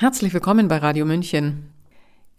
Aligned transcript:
Herzlich 0.00 0.32
willkommen 0.32 0.66
bei 0.66 0.78
Radio 0.78 1.04
München. 1.04 1.74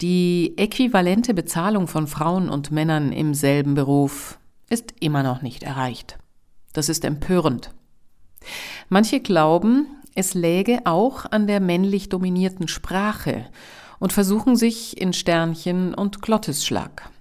Die 0.01 0.55
äquivalente 0.57 1.35
Bezahlung 1.35 1.85
von 1.85 2.07
Frauen 2.07 2.49
und 2.49 2.71
Männern 2.71 3.11
im 3.11 3.35
selben 3.35 3.75
Beruf 3.75 4.39
ist 4.71 4.95
immer 4.99 5.21
noch 5.21 5.43
nicht 5.43 5.61
erreicht. 5.61 6.17
Das 6.73 6.89
ist 6.89 7.05
empörend. 7.05 7.69
Manche 8.89 9.19
glauben, 9.19 9.85
es 10.15 10.33
läge 10.33 10.79
auch 10.85 11.25
an 11.29 11.45
der 11.45 11.59
männlich 11.59 12.09
dominierten 12.09 12.67
Sprache 12.67 13.45
und 13.99 14.11
versuchen 14.11 14.55
sich 14.55 14.99
in 14.99 15.13
Sternchen 15.13 15.93
und 15.93 16.23
Glottisschlag. 16.23 17.11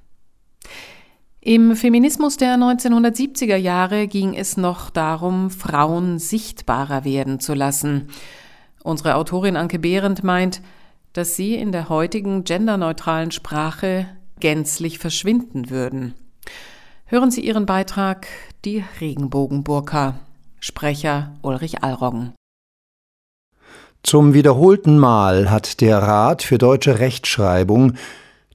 Im 1.43 1.77
Feminismus 1.77 2.38
der 2.38 2.57
1970er 2.57 3.57
Jahre 3.57 4.09
ging 4.09 4.32
es 4.32 4.57
noch 4.57 4.88
darum, 4.88 5.50
Frauen 5.50 6.18
sichtbarer 6.18 7.04
werden 7.04 7.41
zu 7.41 7.52
lassen– 7.52 8.09
Unsere 8.82 9.16
Autorin 9.16 9.56
Anke 9.56 9.78
Behrendt 9.78 10.24
meint, 10.24 10.62
dass 11.12 11.36
sie 11.36 11.54
in 11.54 11.72
der 11.72 11.88
heutigen 11.88 12.44
genderneutralen 12.44 13.30
Sprache 13.30 14.07
gänzlich 14.38 14.98
verschwinden 14.98 15.71
würden. 15.71 16.14
Hören 17.07 17.30
Sie 17.30 17.40
ihren 17.40 17.66
Beitrag 17.66 18.26
Die 18.64 18.85
Regenbogenburka. 19.00 20.14
Sprecher 20.61 21.32
Ulrich 21.43 21.82
Allroggen. 21.82 22.32
Zum 24.02 24.32
wiederholten 24.32 24.99
Mal 24.99 25.50
hat 25.50 25.80
der 25.80 25.99
Rat 25.99 26.43
für 26.43 26.57
deutsche 26.57 27.00
Rechtschreibung 27.00 27.94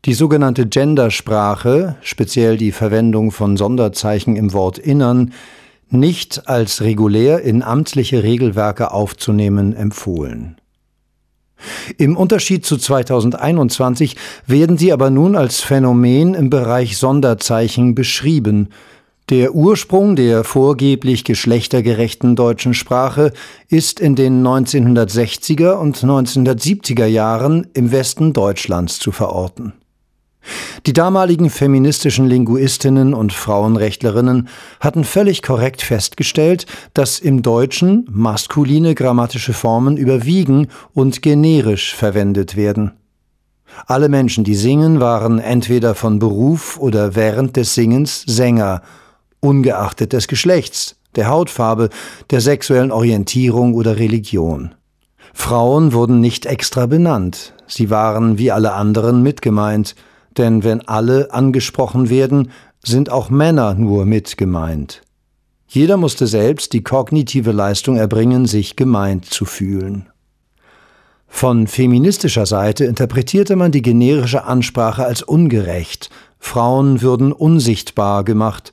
die 0.06 0.14
sogenannte 0.14 0.66
Gendersprache, 0.68 1.98
speziell 2.02 2.58
die 2.58 2.72
Verwendung 2.72 3.32
von 3.32 3.58
Sonderzeichen 3.58 4.36
im 4.36 4.54
Wort 4.54 4.78
Innern, 4.78 5.34
nicht 5.90 6.48
als 6.48 6.82
regulär 6.82 7.42
in 7.42 7.64
amtliche 7.64 8.24
Regelwerke 8.24 8.92
aufzunehmen 8.92 9.76
empfohlen. 9.76 10.58
Im 11.98 12.18
Unterschied 12.18 12.66
zu 12.66 12.78
2021 12.78 14.16
werden 14.46 14.78
sie 14.78 14.92
aber 14.92 15.10
nun 15.10 15.36
als 15.36 15.62
Phänomen 15.62 16.34
im 16.34 16.50
Bereich 16.50 16.98
Sonderzeichen 16.98 17.96
beschrieben. 17.96 18.70
Der 19.30 19.56
Ursprung 19.56 20.16
der 20.16 20.44
vorgeblich 20.44 21.24
geschlechtergerechten 21.24 22.36
deutschen 22.36 22.74
Sprache 22.74 23.34
ist 23.70 24.00
in 24.00 24.16
den 24.16 24.46
1960er 24.46 25.74
und 25.74 25.98
1970er 25.98 27.06
Jahren 27.06 27.68
im 27.74 27.92
Westen 27.92 28.34
Deutschlands 28.34 29.00
zu 29.00 29.12
verorten. 29.12 29.74
Die 30.86 30.94
damaligen 30.94 31.50
feministischen 31.50 32.28
Linguistinnen 32.28 33.14
und 33.14 33.34
Frauenrechtlerinnen 33.34 34.48
hatten 34.80 35.04
völlig 35.04 35.42
korrekt 35.42 35.82
festgestellt, 35.82 36.66
dass 36.94 37.20
im 37.20 37.42
Deutschen 37.42 38.08
maskuline 38.12 38.96
grammatische 38.96 39.54
Formen 39.54 39.98
überwiegen 39.98 40.68
und 40.94 41.22
generisch 41.22 41.96
verwendet 41.96 42.56
werden. 42.56 42.92
Alle 43.88 44.10
Menschen, 44.10 44.44
die 44.44 44.56
singen, 44.56 45.00
waren 45.00 45.40
entweder 45.40 45.96
von 45.96 46.20
Beruf 46.20 46.78
oder 46.80 47.16
während 47.16 47.58
des 47.58 47.74
Singens 47.74 48.24
Sänger, 48.26 48.82
ungeachtet 49.40 50.14
des 50.14 50.28
Geschlechts, 50.28 50.96
der 51.16 51.30
Hautfarbe, 51.30 51.90
der 52.30 52.42
sexuellen 52.42 52.92
Orientierung 52.92 53.74
oder 53.74 53.98
Religion. 53.98 54.76
Frauen 55.34 55.94
wurden 55.94 56.22
nicht 56.22 56.46
extra 56.46 56.86
benannt, 56.86 57.54
sie 57.68 57.90
waren 57.90 58.38
wie 58.38 58.52
alle 58.52 58.74
anderen 58.74 59.22
mitgemeint, 59.22 59.96
denn 60.38 60.64
wenn 60.64 60.88
alle 60.88 61.34
angesprochen 61.34 62.10
werden, 62.10 62.52
sind 62.84 63.10
auch 63.10 63.30
Männer 63.30 63.74
nur 63.74 64.06
mit 64.06 64.38
gemeint. 64.38 65.02
Jeder 65.68 65.98
musste 65.98 66.28
selbst 66.28 66.74
die 66.74 66.84
kognitive 66.84 67.52
Leistung 67.52 67.98
erbringen, 67.98 68.46
sich 68.46 68.76
gemeint 68.76 69.26
zu 69.26 69.46
fühlen. 69.46 70.10
Von 71.28 71.68
feministischer 71.68 72.46
Seite 72.46 72.86
interpretierte 72.86 73.56
man 73.56 73.72
die 73.72 73.82
generische 73.82 74.46
Ansprache 74.46 75.04
als 75.04 75.22
ungerecht, 75.22 76.10
Frauen 76.40 77.02
würden 77.02 77.34
unsichtbar 77.34 78.24
gemacht. 78.24 78.72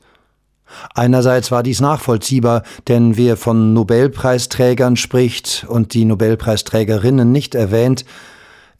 Einerseits 0.94 1.50
war 1.50 1.62
dies 1.62 1.80
nachvollziehbar, 1.80 2.62
denn 2.88 3.16
wer 3.16 3.36
von 3.36 3.72
Nobelpreisträgern 3.72 4.96
spricht 4.96 5.66
und 5.68 5.94
die 5.94 6.04
Nobelpreisträgerinnen 6.04 7.32
nicht 7.32 7.54
erwähnt, 7.54 8.04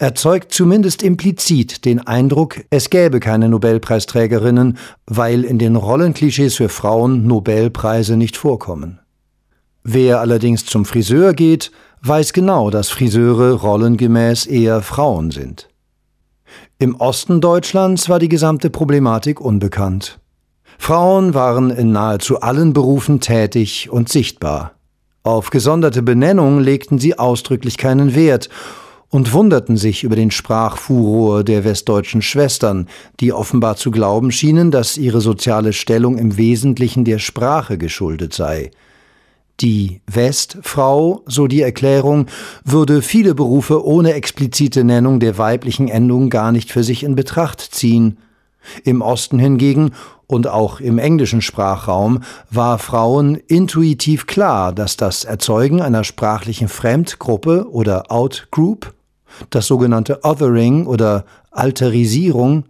erzeugt 0.02 0.52
zumindest 0.52 1.04
implizit 1.04 1.84
den 1.84 2.04
Eindruck, 2.04 2.64
es 2.70 2.90
gäbe 2.90 3.20
keine 3.20 3.48
Nobelpreisträgerinnen, 3.48 4.76
weil 5.06 5.44
in 5.44 5.60
den 5.60 5.76
Rollenklischees 5.76 6.56
für 6.56 6.68
Frauen 6.68 7.28
Nobelpreise 7.28 8.16
nicht 8.16 8.36
vorkommen. 8.36 8.98
Wer 9.84 10.18
allerdings 10.18 10.66
zum 10.66 10.86
Friseur 10.86 11.34
geht, 11.34 11.70
weiß 12.02 12.32
genau, 12.32 12.68
dass 12.70 12.90
Friseure 12.90 13.52
rollengemäß 13.52 14.46
eher 14.46 14.82
Frauen 14.82 15.30
sind. 15.30 15.68
Im 16.80 16.96
Osten 16.96 17.40
Deutschlands 17.40 18.08
war 18.08 18.18
die 18.18 18.28
gesamte 18.28 18.70
Problematik 18.70 19.40
unbekannt. 19.40 20.18
Frauen 20.78 21.32
waren 21.32 21.70
in 21.70 21.92
nahezu 21.92 22.40
allen 22.40 22.72
Berufen 22.72 23.20
tätig 23.20 23.88
und 23.88 24.08
sichtbar. 24.08 24.72
Auf 25.22 25.50
gesonderte 25.50 26.02
Benennung 26.02 26.58
legten 26.58 26.98
sie 26.98 27.20
ausdrücklich 27.20 27.78
keinen 27.78 28.16
Wert 28.16 28.48
und 29.12 29.34
wunderten 29.34 29.76
sich 29.76 30.04
über 30.04 30.16
den 30.16 30.30
Sprachfuror 30.30 31.44
der 31.44 31.64
westdeutschen 31.64 32.22
Schwestern, 32.22 32.88
die 33.20 33.34
offenbar 33.34 33.76
zu 33.76 33.90
glauben 33.90 34.32
schienen, 34.32 34.70
dass 34.70 34.96
ihre 34.96 35.20
soziale 35.20 35.74
Stellung 35.74 36.16
im 36.16 36.38
Wesentlichen 36.38 37.04
der 37.04 37.18
Sprache 37.18 37.76
geschuldet 37.76 38.32
sei. 38.32 38.70
Die 39.60 40.00
Westfrau, 40.06 41.20
so 41.26 41.46
die 41.46 41.60
Erklärung, 41.60 42.26
würde 42.64 43.02
viele 43.02 43.34
Berufe 43.34 43.84
ohne 43.84 44.14
explizite 44.14 44.82
Nennung 44.82 45.20
der 45.20 45.36
weiblichen 45.36 45.88
Endung 45.88 46.30
gar 46.30 46.50
nicht 46.50 46.72
für 46.72 46.82
sich 46.82 47.04
in 47.04 47.14
Betracht 47.14 47.60
ziehen. 47.60 48.16
Im 48.82 49.02
Osten 49.02 49.38
hingegen 49.38 49.90
und 50.26 50.48
auch 50.48 50.80
im 50.80 50.98
englischen 50.98 51.42
Sprachraum 51.42 52.20
war 52.50 52.78
Frauen 52.78 53.34
intuitiv 53.34 54.26
klar, 54.26 54.72
dass 54.72 54.96
das 54.96 55.24
Erzeugen 55.24 55.82
einer 55.82 56.02
sprachlichen 56.02 56.68
Fremdgruppe 56.68 57.68
oder 57.70 58.10
Outgroup 58.10 58.94
das 59.50 59.66
sogenannte 59.66 60.20
Othering 60.22 60.86
oder 60.86 61.24
Alterisierung, 61.50 62.64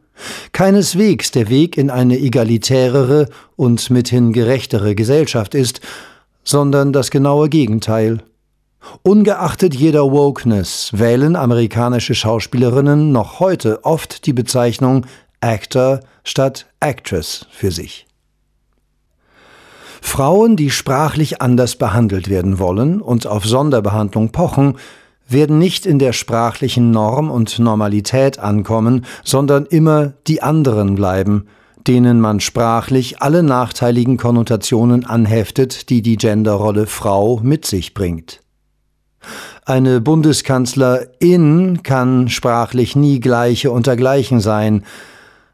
keineswegs 0.53 1.31
der 1.31 1.49
Weg 1.49 1.77
in 1.77 1.91
eine 1.91 2.19
egalitärere 2.19 3.29
und 3.57 3.91
mithin 3.91 4.33
gerechtere 4.33 4.95
Gesellschaft 4.95 5.55
ist, 5.55 5.81
sondern 6.45 6.93
das 6.93 7.11
genaue 7.11 7.49
Gegenteil. 7.49 8.19
Ungeachtet 9.03 9.75
jeder 9.75 10.11
Wokeness 10.11 10.91
wählen 10.93 11.37
amerikanische 11.37 12.15
Schauspielerinnen 12.15 13.13
noch 13.13 13.41
heute 13.41 13.85
oft 13.85 14.27
die 14.27 14.33
Bezeichnung 14.33 15.07
Actor 15.41 16.01
statt 16.25 16.67
Actress 16.81 17.47
für 17.51 17.71
sich. 17.71 18.07
Frauen, 20.01 20.57
die 20.57 20.71
sprachlich 20.71 21.41
anders 21.41 21.77
behandelt 21.77 22.29
werden 22.29 22.59
wollen 22.59 23.01
und 23.01 23.27
auf 23.27 23.45
Sonderbehandlung 23.45 24.31
pochen, 24.31 24.77
werden 25.33 25.59
nicht 25.59 25.87
in 25.87 25.99
der 25.99 26.13
sprachlichen 26.13 26.91
Norm 26.91 27.31
und 27.31 27.59
Normalität 27.59 28.39
ankommen, 28.39 29.05
sondern 29.25 29.67
immer 29.67 30.13
die 30.27 30.43
anderen 30.43 30.95
bleiben, 30.95 31.47
denen 31.87 32.21
man 32.21 32.41
sprachlich 32.41 33.21
alle 33.21 33.43
nachteiligen 33.43 34.17
Konnotationen 34.17 35.05
anheftet, 35.05 35.91
die 35.91 36.03
die 36.03 36.17
Genderrolle 36.17 36.87
Frau 36.87 37.41
mit 37.43 37.67
sich 37.67 37.95
bringt. 37.95 38.41
Eine 39.65 40.01
Bundeskanzlerin 40.01 41.83
kann 41.83 42.29
sprachlich 42.29 42.97
nie 42.97 43.21
gleiche 43.21 43.71
unter 43.71 43.97
gleichen 43.97 44.41
sein. 44.41 44.85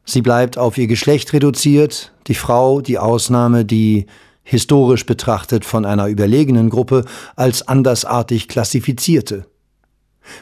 Sie 0.04 0.22
bleibt 0.22 0.56
auf 0.56 0.78
ihr 0.78 0.86
Geschlecht 0.86 1.32
reduziert, 1.34 2.12
die 2.26 2.34
Frau 2.34 2.80
die 2.80 2.98
Ausnahme, 2.98 3.66
die 3.66 4.06
historisch 4.42 5.04
betrachtet 5.04 5.66
von 5.66 5.84
einer 5.84 6.06
überlegenen 6.06 6.70
Gruppe 6.70 7.04
als 7.36 7.68
andersartig 7.68 8.48
klassifizierte. 8.48 9.46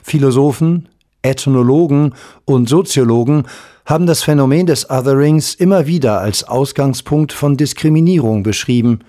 Philosophen, 0.03 0.89
Ethnologen 1.23 2.15
und 2.45 2.69
Soziologen 2.69 3.47
haben 3.85 4.07
das 4.07 4.23
Phänomen 4.23 4.67
des 4.67 4.91
Otherings 4.91 5.55
immer 5.55 5.87
wieder 5.87 6.21
als 6.21 6.45
Ausgangspunkt 6.45 7.33
von 7.33 7.57
Diskriminierung 7.57 8.43
beschrieben. 8.43 9.01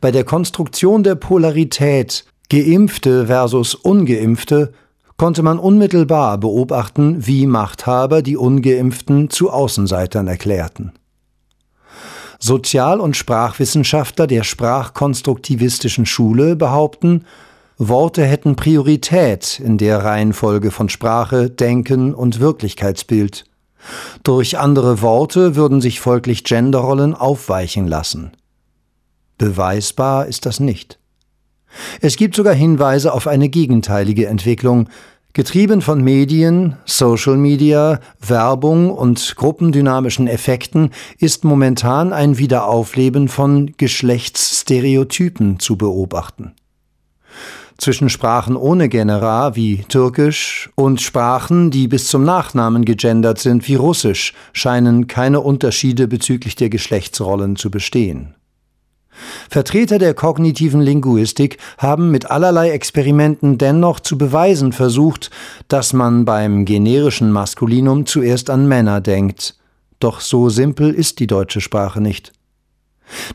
Bei 0.00 0.10
der 0.10 0.24
Konstruktion 0.24 1.02
der 1.02 1.16
Polarität 1.16 2.24
Geimpfte 2.48 3.26
versus 3.26 3.74
Ungeimpfte 3.74 4.72
konnte 5.16 5.42
man 5.42 5.58
unmittelbar 5.58 6.38
beobachten, 6.38 7.26
wie 7.26 7.46
Machthaber 7.46 8.22
die 8.22 8.36
Ungeimpften 8.36 9.30
zu 9.30 9.50
Außenseitern 9.50 10.28
erklärten. 10.28 10.92
Sozial- 12.38 13.00
und 13.00 13.16
Sprachwissenschaftler 13.16 14.26
der 14.26 14.44
sprachkonstruktivistischen 14.44 16.06
Schule 16.06 16.54
behaupten, 16.54 17.24
Worte 17.78 18.24
hätten 18.24 18.56
Priorität 18.56 19.60
in 19.60 19.76
der 19.76 20.02
Reihenfolge 20.02 20.70
von 20.70 20.88
Sprache, 20.88 21.50
Denken 21.50 22.14
und 22.14 22.40
Wirklichkeitsbild. 22.40 23.44
Durch 24.22 24.58
andere 24.58 25.02
Worte 25.02 25.56
würden 25.56 25.82
sich 25.82 26.00
folglich 26.00 26.42
Genderrollen 26.44 27.14
aufweichen 27.14 27.86
lassen. 27.86 28.32
Beweisbar 29.36 30.24
ist 30.24 30.46
das 30.46 30.58
nicht. 30.58 30.98
Es 32.00 32.16
gibt 32.16 32.34
sogar 32.34 32.54
Hinweise 32.54 33.12
auf 33.12 33.26
eine 33.26 33.50
gegenteilige 33.50 34.26
Entwicklung. 34.26 34.88
Getrieben 35.34 35.82
von 35.82 36.02
Medien, 36.02 36.78
Social 36.86 37.36
Media, 37.36 38.00
Werbung 38.26 38.90
und 38.90 39.36
gruppendynamischen 39.36 40.28
Effekten 40.28 40.92
ist 41.18 41.44
momentan 41.44 42.14
ein 42.14 42.38
Wiederaufleben 42.38 43.28
von 43.28 43.74
Geschlechtsstereotypen 43.76 45.58
zu 45.58 45.76
beobachten. 45.76 46.54
Zwischen 47.78 48.08
Sprachen 48.08 48.56
ohne 48.56 48.88
Genera 48.88 49.54
wie 49.54 49.84
Türkisch 49.88 50.70
und 50.76 51.02
Sprachen, 51.02 51.70
die 51.70 51.88
bis 51.88 52.08
zum 52.08 52.24
Nachnamen 52.24 52.84
gegendert 52.84 53.38
sind 53.38 53.68
wie 53.68 53.74
Russisch, 53.74 54.32
scheinen 54.52 55.06
keine 55.08 55.40
Unterschiede 55.40 56.08
bezüglich 56.08 56.56
der 56.56 56.70
Geschlechtsrollen 56.70 57.56
zu 57.56 57.70
bestehen. 57.70 58.34
Vertreter 59.48 59.98
der 59.98 60.14
kognitiven 60.14 60.80
Linguistik 60.80 61.58
haben 61.78 62.10
mit 62.10 62.30
allerlei 62.30 62.70
Experimenten 62.70 63.58
dennoch 63.58 64.00
zu 64.00 64.18
beweisen 64.18 64.72
versucht, 64.72 65.30
dass 65.68 65.92
man 65.92 66.24
beim 66.24 66.64
generischen 66.64 67.30
Maskulinum 67.30 68.06
zuerst 68.06 68.50
an 68.50 68.68
Männer 68.68 69.00
denkt. 69.00 69.56
Doch 70.00 70.20
so 70.20 70.48
simpel 70.48 70.92
ist 70.92 71.20
die 71.20 71.26
deutsche 71.26 71.60
Sprache 71.60 72.00
nicht. 72.00 72.32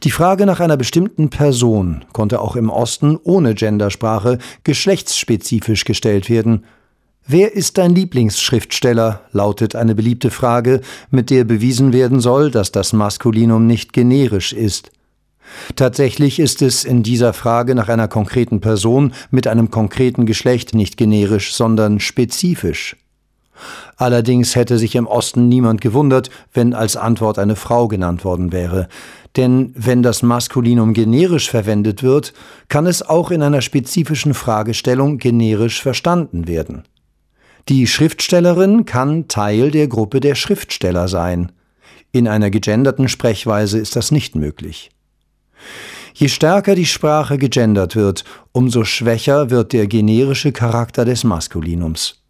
Die 0.03 0.11
Frage 0.11 0.45
nach 0.45 0.59
einer 0.59 0.77
bestimmten 0.77 1.29
Person 1.29 2.03
konnte 2.13 2.41
auch 2.41 2.55
im 2.55 2.69
Osten 2.69 3.17
ohne 3.23 3.55
Gendersprache 3.55 4.37
geschlechtsspezifisch 4.63 5.85
gestellt 5.85 6.29
werden. 6.29 6.65
Wer 7.27 7.53
ist 7.53 7.77
dein 7.77 7.95
Lieblingsschriftsteller? 7.95 9.21
lautet 9.31 9.75
eine 9.75 9.95
beliebte 9.95 10.31
Frage, 10.31 10.81
mit 11.11 11.29
der 11.29 11.43
bewiesen 11.43 11.93
werden 11.93 12.19
soll, 12.19 12.51
dass 12.51 12.71
das 12.71 12.93
Maskulinum 12.93 13.67
nicht 13.67 13.93
generisch 13.93 14.53
ist. 14.53 14.91
Tatsächlich 15.75 16.39
ist 16.39 16.61
es 16.61 16.83
in 16.83 17.03
dieser 17.03 17.33
Frage 17.33 17.75
nach 17.75 17.89
einer 17.89 18.07
konkreten 18.07 18.61
Person 18.61 19.13
mit 19.29 19.47
einem 19.47 19.69
konkreten 19.69 20.25
Geschlecht 20.25 20.73
nicht 20.73 20.97
generisch, 20.97 21.53
sondern 21.53 21.99
spezifisch. 21.99 22.95
Allerdings 23.97 24.55
hätte 24.55 24.77
sich 24.77 24.95
im 24.95 25.07
Osten 25.07 25.47
niemand 25.47 25.81
gewundert, 25.81 26.29
wenn 26.53 26.73
als 26.73 26.95
Antwort 26.95 27.39
eine 27.39 27.55
Frau 27.55 27.87
genannt 27.87 28.25
worden 28.25 28.51
wäre. 28.51 28.87
Denn 29.37 29.73
wenn 29.75 30.03
das 30.03 30.23
Maskulinum 30.23 30.93
generisch 30.93 31.49
verwendet 31.49 32.03
wird, 32.03 32.33
kann 32.67 32.85
es 32.85 33.01
auch 33.01 33.31
in 33.31 33.41
einer 33.41 33.61
spezifischen 33.61 34.33
Fragestellung 34.33 35.17
generisch 35.17 35.81
verstanden 35.81 36.47
werden. 36.47 36.83
Die 37.69 37.87
Schriftstellerin 37.87 38.85
kann 38.85 39.27
Teil 39.27 39.71
der 39.71 39.87
Gruppe 39.87 40.19
der 40.19 40.35
Schriftsteller 40.35 41.07
sein. 41.07 41.51
In 42.11 42.27
einer 42.27 42.49
gegenderten 42.49 43.07
Sprechweise 43.07 43.79
ist 43.79 43.95
das 43.95 44.11
nicht 44.11 44.35
möglich. 44.35 44.89
Je 46.13 46.27
stärker 46.27 46.75
die 46.75 46.85
Sprache 46.85 47.37
gegendert 47.37 47.95
wird, 47.95 48.25
umso 48.51 48.83
schwächer 48.83 49.49
wird 49.49 49.71
der 49.71 49.87
generische 49.87 50.51
Charakter 50.51 51.05
des 51.05 51.23
Maskulinums. 51.23 52.20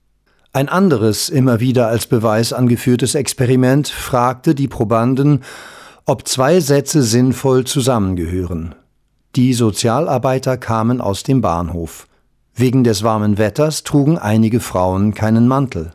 Ein 0.53 0.68
anderes, 0.68 1.30
immer 1.30 1.59
wieder 1.59 1.88
als 1.88 2.07
Beweis 2.07 2.51
angeführtes 2.51 3.15
Experiment 3.15 3.88
fragte 3.88 4.53
die 4.53 4.68
Probanden, 4.68 5.44
ob 6.06 6.27
zwei 6.27 6.59
Sätze 6.59 7.03
sinnvoll 7.03 7.65
zusammengehören. 7.65 8.75
Die 9.36 9.53
Sozialarbeiter 9.53 10.57
kamen 10.57 11.00
aus 11.00 11.24
dem 11.24 11.42
Bahnhof. 11.42 12.07
Wegen 12.53 12.83
des 12.83 13.01
warmen 13.01 13.38
Wetters 13.38 13.83
trugen 13.83 14.18
einige 14.18 14.59
Frauen 14.59 15.13
keinen 15.13 15.48
Mantel. 15.48 15.94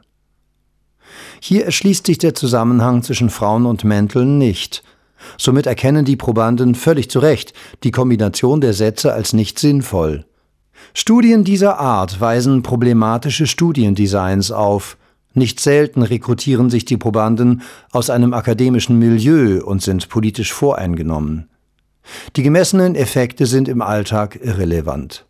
Hier 1.41 1.67
erschließt 1.67 2.07
sich 2.07 2.17
der 2.17 2.35
Zusammenhang 2.35 3.03
zwischen 3.03 3.29
Frauen 3.31 3.67
und 3.67 3.85
Mänteln 3.85 4.39
nicht– 4.39 4.83
Somit 5.39 5.67
erkennen 5.67 6.05
die 6.05 6.17
Probanden 6.17 6.75
völlig 6.75 7.11
zu 7.11 7.19
Recht 7.19 7.53
die 7.85 7.91
Kombination 7.91 8.61
der 8.61 8.73
Sätze 8.73 9.13
als 9.13 9.33
nicht 9.33 9.59
sinnvoll. 9.59 10.25
Studien 10.95 11.45
dieser 11.45 11.79
Art 11.79 12.21
weisen 12.21 12.63
problematische 12.63 13.47
Studiendesigns 13.47 14.51
auf. 14.51 14.97
Nicht 15.35 15.61
selten 15.61 16.03
rekrutieren 16.03 16.71
sich 16.71 16.85
die 16.85 16.97
Probanden 16.97 17.63
aus 17.93 18.09
einem 18.09 18.33
akademischen 18.33 18.99
Milieu 18.99 19.63
und 19.65 19.83
sind 19.83 20.09
politisch 20.09 20.53
voreingenommen. 20.53 21.49
Die 22.37 22.43
gemessenen 22.43 22.95
Effekte 22.95 23.47
sind 23.47 23.69
im 23.69 23.83
Alltag 23.83 24.39
irrelevant. 24.43 25.27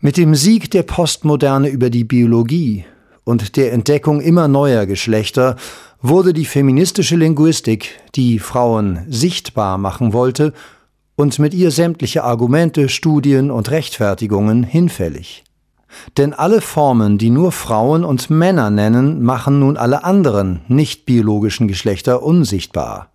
Mit 0.00 0.16
dem 0.16 0.34
Sieg 0.34 0.70
der 0.70 0.82
Postmoderne 0.82 1.68
über 1.68 1.90
die 1.90 2.04
Biologie 2.04 2.84
und 3.24 3.56
der 3.56 3.72
Entdeckung 3.72 4.20
immer 4.20 4.46
neuer 4.46 4.86
Geschlechter 4.86 5.56
wurde 6.00 6.32
die 6.32 6.44
feministische 6.44 7.16
Linguistik, 7.16 8.00
die 8.14 8.38
Frauen 8.38 9.00
sichtbar 9.08 9.78
machen 9.78 10.12
wollte, 10.12 10.52
und 11.16 11.38
mit 11.38 11.54
ihr 11.54 11.70
sämtliche 11.70 12.22
Argumente, 12.22 12.88
Studien 12.88 13.50
und 13.50 13.70
Rechtfertigungen 13.70 14.62
hinfällig. 14.62 15.44
Denn 16.16 16.34
alle 16.34 16.60
Formen, 16.60 17.18
die 17.18 17.30
nur 17.30 17.52
Frauen 17.52 18.04
und 18.04 18.28
Männer 18.30 18.70
nennen, 18.70 19.22
machen 19.22 19.58
nun 19.58 19.76
alle 19.76 20.04
anderen 20.04 20.60
nicht 20.68 21.06
biologischen 21.06 21.68
Geschlechter 21.68 22.22
unsichtbar. 22.22 23.10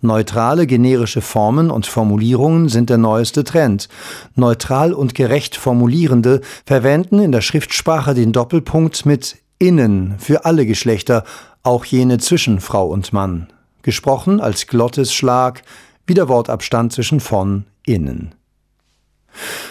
Neutrale 0.00 0.66
generische 0.66 1.20
Formen 1.20 1.70
und 1.70 1.86
Formulierungen 1.86 2.68
sind 2.68 2.90
der 2.90 2.98
neueste 2.98 3.44
Trend. 3.44 3.88
Neutral 4.34 4.92
und 4.92 5.14
gerecht 5.14 5.56
Formulierende 5.56 6.40
verwenden 6.66 7.18
in 7.18 7.32
der 7.32 7.40
Schriftsprache 7.40 8.14
den 8.14 8.32
Doppelpunkt 8.32 9.06
mit 9.06 9.36
innen 9.58 10.16
für 10.18 10.44
alle 10.44 10.66
Geschlechter 10.66 11.24
auch 11.62 11.84
jene 11.84 12.18
zwischen 12.18 12.60
Frau 12.60 12.88
und 12.88 13.12
Mann, 13.12 13.48
gesprochen 13.82 14.40
als 14.40 14.66
Glottesschlag 14.66 15.62
wie 16.06 16.14
der 16.14 16.28
Wortabstand 16.28 16.92
zwischen 16.92 17.20
von 17.20 17.64
innen. 17.86 18.34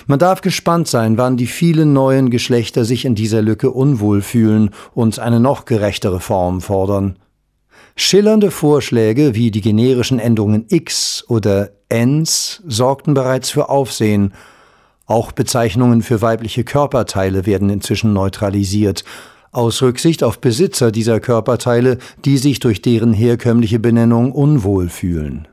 Man 0.07 0.19
darf 0.19 0.41
gespannt 0.41 0.87
sein, 0.87 1.17
wann 1.17 1.37
die 1.37 1.47
vielen 1.47 1.93
neuen 1.93 2.29
Geschlechter 2.29 2.85
sich 2.85 3.05
in 3.05 3.15
dieser 3.15 3.41
Lücke 3.41 3.71
unwohl 3.71 4.21
fühlen 4.21 4.71
und 4.93 5.19
eine 5.19 5.39
noch 5.39 5.65
gerechtere 5.65 6.19
Form 6.19 6.61
fordern. 6.61 7.17
Schillernde 7.95 8.51
Vorschläge 8.51 9.35
wie 9.35 9.51
die 9.51 9.61
generischen 9.61 10.19
Endungen 10.19 10.65
x 10.69 11.25
oder 11.27 11.71
ens 11.89 12.63
sorgten 12.65 13.13
bereits 13.13 13.49
für 13.49 13.69
Aufsehen. 13.69 14.33
Auch 15.05 15.33
Bezeichnungen 15.33 16.01
für 16.01 16.21
weibliche 16.21 16.63
Körperteile 16.63 17.45
werden 17.45 17.69
inzwischen 17.69 18.13
neutralisiert, 18.13 19.03
aus 19.51 19.81
Rücksicht 19.81 20.23
auf 20.23 20.39
Besitzer 20.39 20.91
dieser 20.91 21.19
Körperteile, 21.19 21.97
die 22.23 22.37
sich 22.37 22.59
durch 22.59 22.81
deren 22.81 23.11
herkömmliche 23.11 23.79
Benennung 23.79 24.31
unwohl 24.31 24.87
fühlen. 24.87 25.49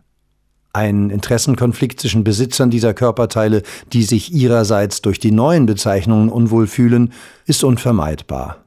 Ein 0.79 1.11
Interessenkonflikt 1.11 1.99
zwischen 1.99 2.23
Besitzern 2.23 2.71
dieser 2.71 2.95
Körperteile, 2.95 3.65
die 3.93 4.05
sich 4.05 4.33
ihrerseits 4.33 5.03
durch 5.03 5.19
die 5.19 5.33
neuen 5.33 5.67
Bezeichnungen 5.67 6.29
unwohl 6.29 6.69
fühlen, 6.69 7.13
ist 7.47 7.65
unvermeidbar. 7.65 8.59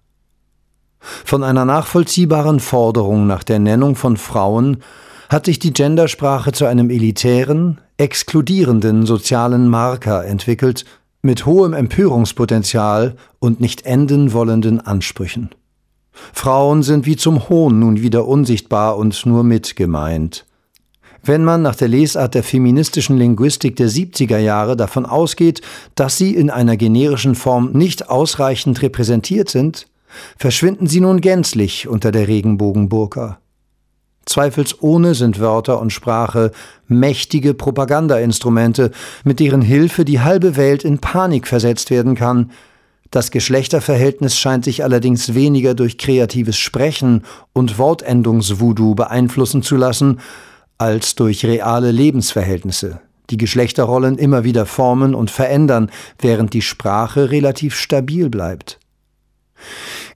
Von 0.99 1.41
einer 1.41 1.63
nachvollziehbaren 1.63 2.59
Forderung 2.59 3.27
nach 3.27 3.45
der 3.45 3.59
Nennung 3.59 3.95
von 3.95 4.17
Frauen 4.17 4.83
hat 5.29 5.45
sich 5.45 5.57
die 5.57 5.71
Gendersprache 5.71 6.51
zu 6.51 6.65
einem 6.65 6.89
elitären, 6.89 7.79
exkludierenden 7.95 9.05
sozialen 9.05 9.69
Marker 9.69 10.25
entwickelt, 10.25 10.83
mit 11.21 11.45
hohem 11.45 11.71
Empörungspotenzial 11.71 13.15
und 13.39 13.61
nicht 13.61 13.85
enden 13.85 14.33
wollenden 14.33 14.81
Ansprüchen. 14.81 15.51
Frauen 16.33 16.83
sind 16.83 17.05
wie 17.05 17.15
zum 17.15 17.47
Hohn 17.47 17.79
nun 17.79 18.01
wieder 18.01 18.27
unsichtbar 18.27 18.97
und 18.97 19.25
nur 19.25 19.45
mit 19.45 19.77
gemeint. 19.77 20.45
Wenn 21.23 21.43
man 21.43 21.61
nach 21.61 21.75
der 21.75 21.87
Lesart 21.87 22.33
der 22.33 22.43
feministischen 22.43 23.15
Linguistik 23.17 23.75
der 23.75 23.89
70er 23.89 24.39
Jahre 24.39 24.75
davon 24.75 25.05
ausgeht, 25.05 25.61
dass 25.93 26.17
sie 26.17 26.33
in 26.33 26.49
einer 26.49 26.77
generischen 26.77 27.35
Form 27.35 27.71
nicht 27.73 28.09
ausreichend 28.09 28.81
repräsentiert 28.81 29.49
sind, 29.49 29.87
verschwinden 30.37 30.87
sie 30.87 30.99
nun 30.99 31.21
gänzlich 31.21 31.87
unter 31.87 32.11
der 32.11 32.27
Regenbogenburka. 32.27 33.37
Zweifelsohne 34.25 35.13
sind 35.13 35.39
Wörter 35.39 35.79
und 35.79 35.91
Sprache 35.91 36.51
mächtige 36.87 37.53
Propagandainstrumente, 37.53 38.91
mit 39.23 39.39
deren 39.39 39.61
Hilfe 39.61 40.05
die 40.05 40.21
halbe 40.21 40.57
Welt 40.57 40.83
in 40.83 40.99
Panik 40.99 41.47
versetzt 41.47 41.91
werden 41.91 42.15
kann. 42.15 42.51
Das 43.09 43.31
Geschlechterverhältnis 43.31 44.37
scheint 44.37 44.63
sich 44.65 44.83
allerdings 44.83 45.33
weniger 45.33 45.73
durch 45.73 45.97
kreatives 45.97 46.57
Sprechen 46.57 47.23
und 47.51 47.77
Wortendungsvoodoo 47.77 48.95
beeinflussen 48.95 49.63
zu 49.63 49.75
lassen, 49.75 50.19
als 50.81 51.13
durch 51.13 51.45
reale 51.45 51.91
Lebensverhältnisse, 51.91 53.01
die 53.29 53.37
Geschlechterrollen 53.37 54.17
immer 54.17 54.43
wieder 54.43 54.65
formen 54.65 55.13
und 55.13 55.29
verändern, 55.29 55.91
während 56.19 56.55
die 56.55 56.63
Sprache 56.63 57.29
relativ 57.29 57.75
stabil 57.75 58.31
bleibt. 58.31 58.79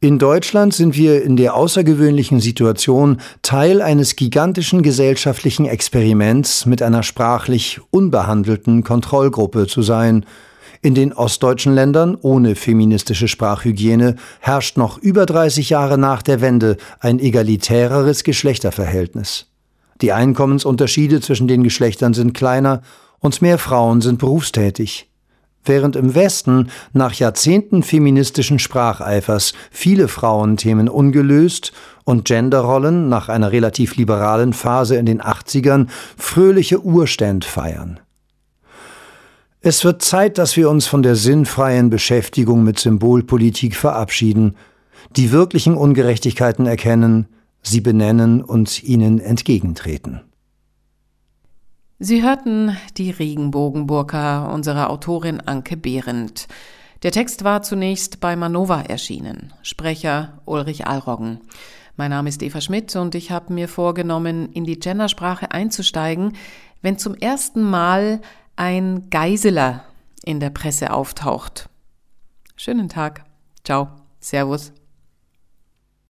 In 0.01 0.17
Deutschland 0.17 0.73
sind 0.73 0.97
wir 0.97 1.21
in 1.21 1.37
der 1.37 1.53
außergewöhnlichen 1.53 2.39
Situation, 2.39 3.21
Teil 3.43 3.79
eines 3.79 4.15
gigantischen 4.15 4.81
gesellschaftlichen 4.81 5.67
Experiments 5.67 6.65
mit 6.65 6.81
einer 6.81 7.03
sprachlich 7.03 7.79
unbehandelten 7.91 8.83
Kontrollgruppe 8.83 9.67
zu 9.67 9.83
sein. 9.83 10.25
In 10.81 10.95
den 10.95 11.13
ostdeutschen 11.13 11.75
Ländern 11.75 12.17
ohne 12.19 12.55
feministische 12.55 13.27
Sprachhygiene 13.27 14.15
herrscht 14.39 14.77
noch 14.77 14.97
über 14.97 15.27
30 15.27 15.69
Jahre 15.69 15.99
nach 15.99 16.23
der 16.23 16.41
Wende 16.41 16.77
ein 16.99 17.19
egalitäreres 17.19 18.23
Geschlechterverhältnis. 18.23 19.45
Die 20.01 20.11
Einkommensunterschiede 20.11 21.21
zwischen 21.21 21.47
den 21.47 21.63
Geschlechtern 21.63 22.13
sind 22.13 22.33
kleiner 22.33 22.81
und 23.19 23.41
mehr 23.41 23.57
Frauen 23.57 24.01
sind 24.01 24.19
berufstätig. 24.19 25.09
Während 25.63 25.95
im 25.95 26.13
Westen 26.13 26.69
nach 26.93 27.13
Jahrzehnten 27.13 27.81
feministischen 27.81 28.59
Spracheifers 28.59 29.53
viele 29.71 30.07
Frauenthemen 30.07 30.87
ungelöst 30.87 31.71
und 32.03 32.25
Genderrollen 32.25 33.09
nach 33.09 33.29
einer 33.29 33.51
relativ 33.51 33.95
liberalen 33.95 34.53
Phase 34.53 34.95
in 34.95 35.07
den 35.07 35.21
80ern 35.21 35.87
fröhliche 36.17 36.81
Urständ 36.81 37.45
feiern. 37.45 37.99
Es 39.61 39.83
wird 39.83 40.03
Zeit, 40.03 40.37
dass 40.37 40.55
wir 40.55 40.69
uns 40.69 40.85
von 40.85 41.01
der 41.01 41.15
sinnfreien 41.15 41.89
Beschäftigung 41.89 42.63
mit 42.63 42.77
Symbolpolitik 42.77 43.75
verabschieden, 43.75 44.55
die 45.15 45.31
wirklichen 45.31 45.75
Ungerechtigkeiten 45.75 46.67
erkennen, 46.67 47.27
sie 47.67 47.81
benennen 47.81 48.43
und 48.43 48.83
ihnen 48.83 49.19
entgegentreten. 49.19 50.21
Sie 51.99 52.23
hörten 52.23 52.75
die 52.97 53.11
Regenbogenburka 53.11 54.47
unserer 54.53 54.89
Autorin 54.89 55.39
Anke 55.39 55.77
Behrendt. 55.77 56.47
Der 57.03 57.11
Text 57.11 57.43
war 57.43 57.61
zunächst 57.61 58.19
bei 58.19 58.35
Manova 58.35 58.81
erschienen. 58.81 59.53
Sprecher 59.63 60.41
Ulrich 60.45 60.87
Alroggen. 60.87 61.39
Mein 61.95 62.11
Name 62.11 62.27
ist 62.27 62.43
Eva 62.43 62.59
Schmidt 62.59 62.95
und 62.95 63.15
ich 63.15 63.31
habe 63.31 63.53
mir 63.53 63.69
vorgenommen, 63.69 64.51
in 64.51 64.65
die 64.65 64.79
Gendersprache 64.79 65.51
einzusteigen, 65.51 66.33
wenn 66.81 66.97
zum 66.97 67.15
ersten 67.15 67.63
Mal 67.63 68.21
ein 68.57 69.09
Geiseler 69.09 69.85
in 70.23 70.39
der 70.39 70.49
Presse 70.49 70.91
auftaucht. 70.91 71.69
Schönen 72.57 72.89
Tag. 72.89 73.23
Ciao. 73.63 73.87
Servus. 74.19 74.73